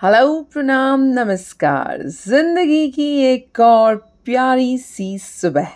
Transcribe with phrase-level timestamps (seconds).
[0.00, 5.70] Hello प्रणाम नमस्कार ज़िंदगी की एक और प्यारी सी सुबह।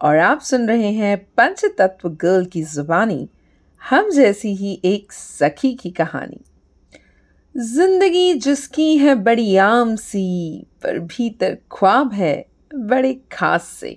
[0.00, 3.28] और आप सुन रहे हैं पंच तत्व गर्ल की जुबानी,
[3.82, 6.40] हम जैसी ही एक सखी की कहानी।
[7.54, 12.44] ज़िंदगी जिसकी है बड़ी आम सी, पर भीतर ख्वाब है
[12.74, 13.96] बड़े खास से।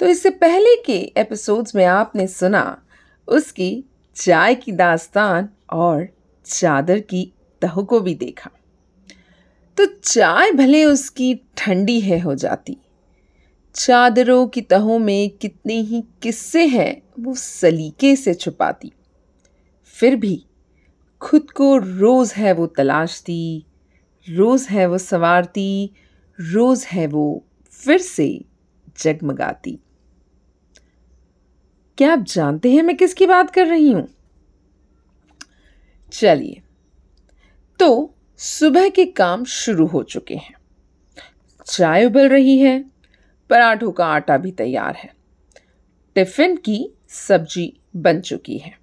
[0.00, 2.82] तो इससे पहले के एपिसोड्स में आपने सुना,
[3.28, 3.84] उसकी
[4.16, 6.08] चाय की दास्तान और
[6.46, 7.32] चादर की
[7.62, 8.50] तह को भी देखा।
[9.76, 12.76] तो चाय भले उसकी ठंडी है हो जाती।
[13.74, 18.92] चादरों की तहों में कितने ही किस्से हैं, वो सलीके से छुपाती।
[19.84, 20.44] फिर भी
[21.20, 23.64] खुद को रोज़ है वो तलाशती,
[24.30, 25.90] रोज़ है वो संवारती,
[26.40, 28.44] रोज़ है वो फिर से
[28.98, 29.78] जगमगाती।
[31.98, 34.08] क्या आप जानते हैं मैं किसकी बात कर रही हूँ?
[36.12, 36.62] चलिए
[37.80, 40.54] तो सुबह के काम शुरू हो चुके हैं।
[41.66, 42.84] चाय उबल रही है,
[43.50, 45.14] पराठों का आटा भी तैयार है।
[46.14, 48.78] टिफ़िन की सब्ज़ी बन चुकी है।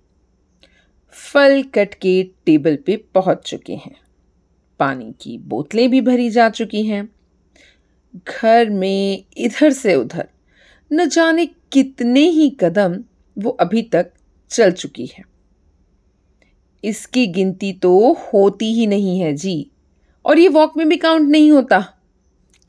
[1.10, 3.96] फल कट के टेबल पे पहुँच चुके हैं।
[4.80, 7.10] पानी की बोतलें भी भरी जा चुकी हैं।
[8.28, 10.28] घर में इधर से उधर
[10.94, 13.04] न जाने कितने ही कदम
[13.38, 14.12] वो अभी तक
[14.50, 15.37] चल चुकी है।
[16.84, 19.72] इसकी गिनती तो होती ही नहीं है जी।
[20.26, 21.80] और ये वॉक में भी काउंट नहीं होता।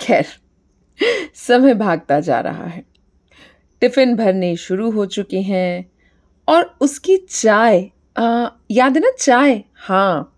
[0.00, 0.26] खैर
[1.34, 2.84] समय भागता जा रहा है।
[3.82, 5.90] टिफ़िन भरने शुरू हो चुके हैं
[6.48, 9.62] और उसकी चाय आ, याद है ना चाय?
[9.74, 10.34] हाँ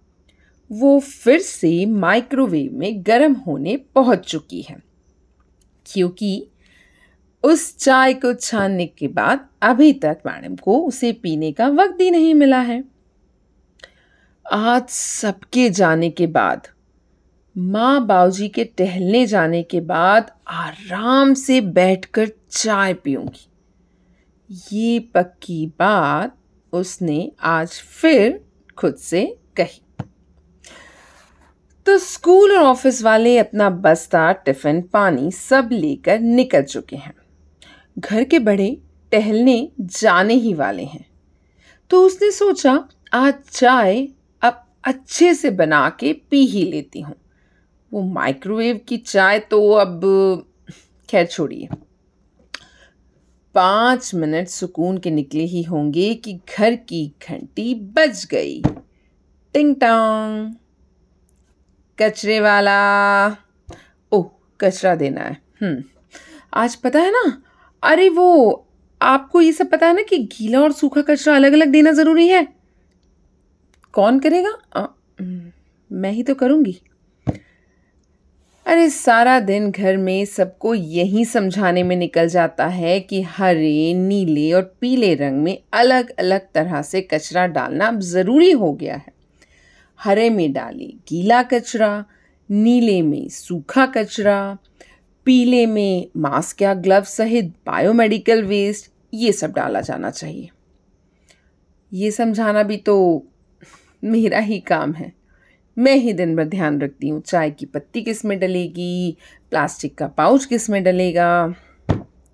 [0.70, 4.77] वो फिर से माइक्रोवेव में गर्म होने पहुँच चुकी है।
[5.86, 6.46] क्योंकि
[7.44, 12.10] उस चाय को छानने के बाद अभी तक मैडम को उसे पीने का वक्त ही
[12.10, 12.82] नहीं मिला है।
[14.52, 16.68] आज सबके जाने के बाद,
[17.58, 23.48] माँ बाऊजी के टहलने जाने के बाद आराम से बैठकर चाय पीऊँगी।
[24.72, 26.36] ये पक्की बात
[26.72, 28.44] उसने आज फिर
[28.78, 30.05] खुद से कही।
[31.86, 37.14] तो स्कूल और ऑफ़िस वाले अपना बस्ता, टिफ़िन, पानी सब लेकर निकल चुके हैं।
[37.98, 38.78] घर के बड़े
[39.12, 41.06] टहलने जाने ही वाले हैं।
[41.90, 44.08] तो उसने सोचा, आज चाय
[44.85, 47.14] अच्छे से बना के पी ही लेती हूँ।
[47.92, 50.01] वो माइक्रोवेव की चाय तो अब,
[51.11, 51.68] खैर छोड़िए।
[53.55, 58.63] पाँच मिनट सुकून के निकले ही होंगे कि घर की घंटी बज गई।
[59.55, 60.55] टिंग टोंग।
[62.01, 63.27] कचरे वाला।
[64.13, 64.30] ओह,
[64.61, 65.85] कचरा देना है। हम्म।
[66.55, 67.42] आज पता है ना?
[67.83, 68.67] अरे वो,
[69.02, 72.29] आपको ये सब पता है ना कि गीला और सूखा कचरा अलग अलग देना ज़रूरी
[72.29, 72.59] है?
[73.95, 74.51] कौन करेगा?
[74.77, 74.86] आ,
[75.90, 76.80] मैं ही तो करूँगी।
[78.67, 84.51] अरे सारा दिन घर में सबको यही समझाने में निकल जाता है कि हरे नीले
[84.52, 89.12] और पीले रंग में अलग अलग तरह से कचरा डालना अब ज़रूरी हो गया है।
[90.01, 92.05] हरे में डाले गीला कचरा
[92.51, 94.58] नीले में सूखा कचरा
[95.27, 100.48] पीले में मास्क या ग्लव सहित बायोमेडिकल वेस्ट ये सब डाला जाना चाहिए।
[101.92, 102.96] ये समझाना भी तो
[104.02, 105.12] मेरा ही काम है।
[105.77, 109.16] मैं ही दिन भर ध्यान रखती हूँ, चाय की पत्ती किसमें डलेगी,
[109.50, 111.48] प्लास्टिक का पाउच किसमें डलेगा।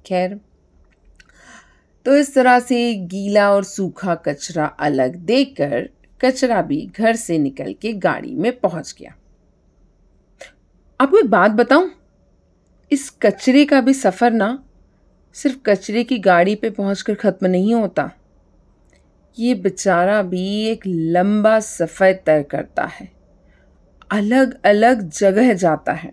[0.06, 0.40] खैर
[2.06, 5.88] तो इस तरह से गीला और सूखा कचरा अलग देकर
[6.20, 9.14] कचरा भी घर से निकल के गाड़ी में पहुँच गया।
[11.00, 11.90] आपको एक बात बताऊँ?
[12.90, 14.64] इस कचरे का भी सफ़र ना
[15.36, 18.10] सिर्फ़ कचरे की गाड़ी पे पहुंचकर ख़त्म नहीं होता।
[19.38, 23.08] ये बेचारा भी एक लंबा सफ़र तय करता है।
[24.10, 26.12] अलग अलग जगह जाता है।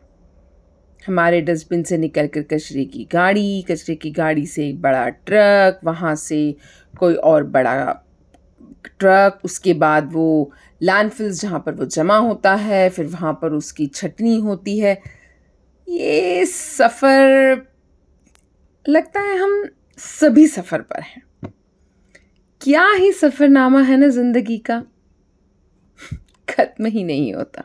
[1.08, 5.80] हमारे डस्टबिन से निकल कर कचरे की गाड़ी, कचरे की गाड़ी से एक बड़ा ट्रक,
[5.84, 6.56] वहाँ से
[7.00, 8.06] कोई और बड़ा
[8.86, 10.52] ट्रक, उसके बाद वो
[10.82, 15.02] लैंडफिल्स जहाँ पर वो जमा होता है, फिर वहाँ पर उसकी छटनी होती है।
[15.90, 17.62] ये सफ़र
[18.90, 21.24] लगता है हम सभी सफ़र पर हैं।
[22.64, 24.84] क्या ही सफ़रनामा है ना ज़िंदगी का?
[26.50, 27.64] ख़त्म ही नहीं होता।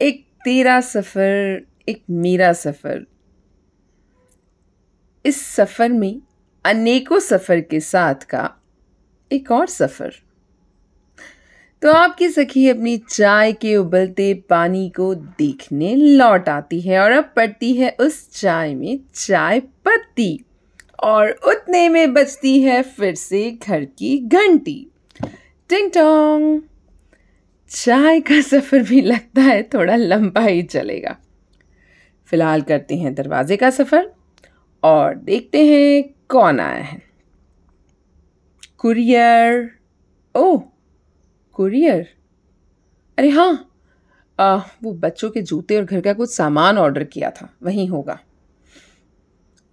[0.00, 3.06] एक तेरा सफ़र, एक मेरा सफ़र।
[5.24, 6.20] इस सफ़र में
[6.64, 8.62] अनेकों सफ़र के साथ का
[9.32, 10.12] एक और सफ़र।
[11.82, 17.32] तो आपकी सखी अपनी चाय के उबलते पानी को देखने लौट आती है और अब
[17.36, 20.44] पड़ती है उस चाय में चाय पत्ती।
[21.04, 24.86] और उतने में बजती है फिर से घर की घंटी।
[25.70, 26.60] टिंग टोंग।
[27.70, 31.16] चाय का सफ़र भी लगता है थोड़ा लंबा ही चलेगा।
[32.26, 34.12] फ़िलहाल करते हैं दरवाजे का सफ़र
[34.82, 37.02] और देखते हैं कौन आया है।
[38.78, 39.70] कुरियर।
[40.34, 40.58] ओ
[41.52, 42.06] कुरियर।
[43.18, 43.72] अरे हाँ
[44.38, 48.18] आ, वो बच्चों के जूते और घर का कुछ सामान ऑर्डर किया था वहीं होगा।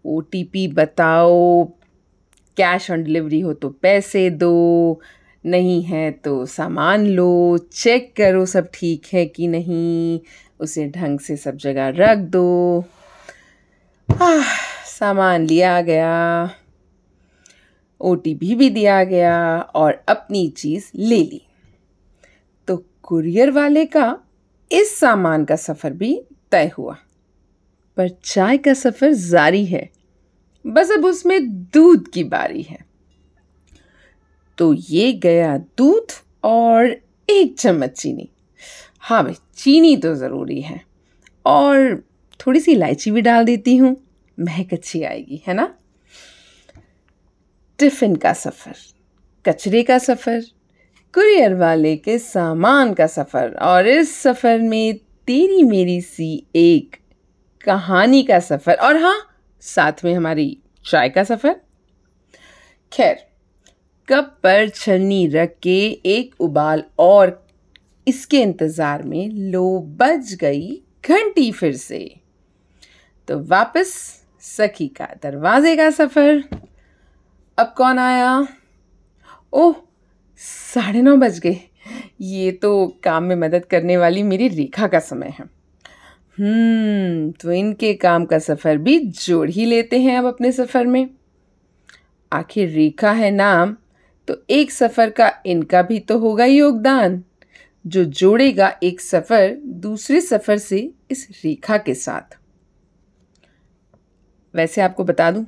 [0.05, 1.63] ओ टी पी बताओ
[2.57, 5.01] कैश ऑन डिलीवरी हो तो पैसे दो
[5.45, 10.19] नहीं है तो सामान लो चेक करो सब ठीक है कि नहीं
[10.59, 12.83] उसे ढंग से सब जगह रख दो।
[14.09, 14.43] आह,
[14.85, 16.49] सामान लिया गया
[18.01, 21.41] ओटीपी भी दिया गया और अपनी चीज़ ले ली।
[22.67, 24.17] तो कुरियर वाले का
[24.71, 26.21] इस सामान का सफ़र भी
[26.51, 26.97] तय हुआ।
[27.97, 29.89] पर चाय का सफ़र जारी है।
[30.67, 32.77] बस अब उसमें दूध की बारी है।
[34.57, 36.11] तो ये गया दूध
[36.43, 36.95] और
[37.29, 38.29] एक चम्मच चीनी।
[38.99, 40.81] हाँ भाई, चीनी तो ज़रूरी है।
[41.45, 42.03] और
[42.39, 43.95] थोड़ी सी इलायची भी डाल देती हूँ,
[44.39, 45.73] महक अच्छी आएगी, है ना?
[47.79, 48.75] टिफ़िन का सफ़र,
[49.45, 50.41] कचरे का सफ़र,
[51.13, 54.97] कुरियर वाले के सामान का सफ़र और इस सफ़र में
[55.27, 56.95] तेरी मेरी सी एक
[57.63, 59.19] कहानी का सफ़र। और हाँ
[59.63, 61.55] साथ में हमारी चाय का सफ़र।
[62.91, 63.15] खैर,
[64.07, 67.41] कप पर छन्नी रख के एक उबाल और
[68.07, 70.71] इसके इंतज़ार में लो बज गई
[71.05, 71.99] घंटी फिर से।
[73.27, 73.93] तो वापस
[74.43, 76.43] सखी का दरवाजे का सफ़र।
[77.57, 78.35] अब कौन आया?
[79.53, 79.75] ओह,
[80.41, 81.59] साढ़े नौ बज गए।
[82.21, 85.45] ये तो काम में मदद करने वाली मेरी रेखा का समय है।
[86.37, 91.09] हम्म तो इनके काम का सफ़र भी जोड़ ही लेते हैं अब अपने सफ़र में।
[92.31, 93.75] आखिर रेखा है नाम
[94.27, 97.23] तो एक सफ़र का इनका भी तो होगा योगदान।
[97.85, 102.37] जो जोड़ेगा एक सफ़र, दूसरे सफ़र से इस रेखा के साथ।
[104.53, 105.45] वैसे आपको बता दूँ,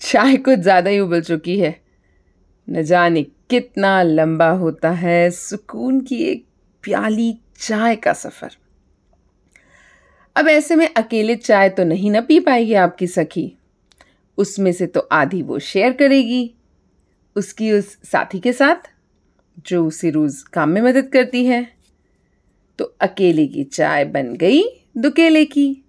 [0.00, 1.78] चाय कुछ ज़्यादा ही उबल चुकी है।
[2.68, 6.44] न जाने कितना लंबा होता है सुकून की एक
[6.84, 8.56] प्याली चाय का सफ़र।
[10.40, 13.58] अब ऐसे में अकेले चाय तो नहीं ना पी पाएगी आपकी सखी।
[14.38, 16.54] उसमें से तो आधी वो शेयर करेगी।
[17.36, 18.76] उसकी उस साथी के साथ,
[19.66, 21.72] जो उसे रोज़ काम में मदद करती है।
[22.78, 24.62] तो अकेले की चाय बन गई
[24.96, 25.84] दुकेले की।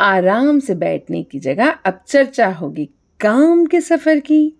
[0.00, 2.86] आराम से बैठने की जगह अब चर्चा होगी
[3.20, 4.56] काम के सफ़र की।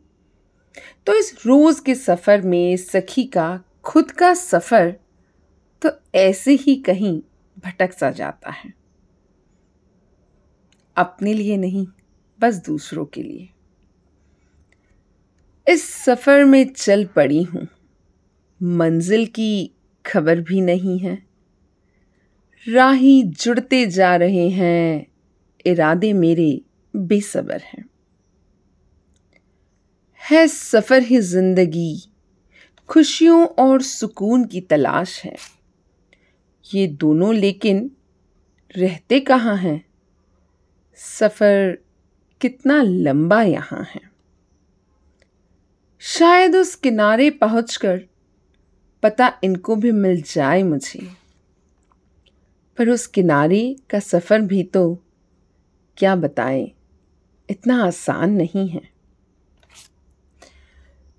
[1.06, 4.96] तो इस रोज़ के सफ़र में सखी का, खुद का सफ़र
[5.82, 7.22] तो ऐसे ही कहीं
[7.58, 8.83] भटक सा जाता है।
[10.96, 11.87] अपने लिए नहीं,
[12.41, 13.49] बस दूसरों के लिए।
[15.69, 17.69] इस सफ़र में चल पड़ी हूँ।
[18.62, 19.70] मंजिल की
[20.06, 21.23] खबर भी नहीं है।
[22.69, 25.06] राही जुड़ते जा रहे हैं,
[25.67, 26.61] इरादे मेरे
[26.97, 27.85] बेसबर हैं।
[30.31, 32.02] है सफ़र ही ज़िंदगी,
[32.88, 35.37] खुशियों और सुकून की तलाश है।
[36.75, 37.90] ये दोनों लेकिन
[38.76, 39.85] रहते कहाँ हैं?
[40.99, 41.76] सफ़र
[42.41, 44.00] कितना लंबा यहाँ है।
[46.02, 48.00] शायद उस किनारे पहुंचकर
[49.02, 51.06] पता इनको भी मिल जाए मुझे।
[52.79, 54.83] पर उस किनारे का सफ़र भी तो
[55.99, 56.71] क्या बताएँ,
[57.49, 58.83] इतना आसान नहीं है।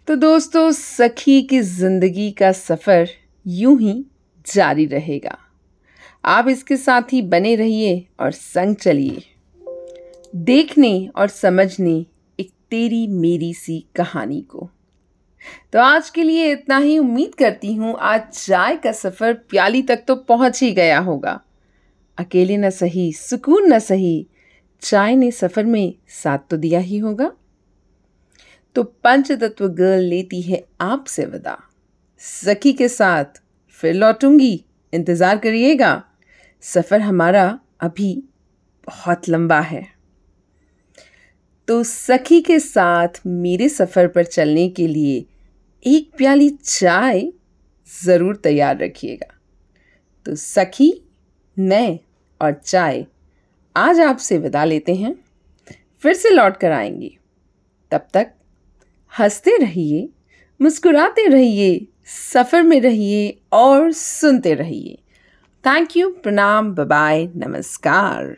[0.08, 3.08] तो दोस्तों, सखी की ज़िंदगी का सफ़र
[3.46, 3.94] यूँ ही
[4.46, 5.38] जारी रहेगा।
[6.24, 9.24] आप इसके साथ ही बने रहिए और संग चलिए।
[10.36, 11.94] देखने और समझने
[12.40, 14.70] एक तेरी मेरी सी कहानी को।
[15.74, 20.04] तो आज के लिए इतना ही। उम्मीद करती हूँ आज चाय का सफ़र प्याली तक
[20.08, 21.40] तो पहुँच ही गया होगा।
[22.18, 24.28] अकेले न सही, सुकून न सही
[24.82, 27.32] चाय ने सफ़र में साथ तो दिया ही होगा।
[28.76, 31.58] तो पंचतत्व गर्ल लेती है आपसे विदा।
[32.18, 34.64] सखी के साथ फिर लौटूँगी।
[34.94, 36.04] इंतज़ार करिएगा।
[36.62, 38.14] सफ़र हमारा अभी
[38.88, 39.95] बहुत लंबा है।
[41.68, 45.26] तो सखी के साथ मेरे सफ़र पर चलने के लिए
[45.86, 47.28] एक प्याली चाय
[48.06, 49.34] ज़रूर तैयार रखिएगा।
[50.26, 51.02] तो सखी,
[51.60, 52.00] मैं
[52.42, 53.06] और चाय
[53.76, 55.16] आज आपसे विदा लेते हैं।
[56.00, 57.18] फिर से लौट कर आएँगी।
[57.92, 58.32] तब तक
[59.20, 60.10] हँसते रहिए,
[60.62, 61.88] मुस्कुराते रहिए,
[62.34, 64.98] सफ़र में रहिए और सुनते रहिए।
[65.66, 68.38] थैंक यू प्रणाम बाय नमस्कार।